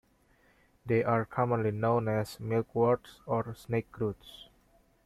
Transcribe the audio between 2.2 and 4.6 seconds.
milkworts or snakeroots.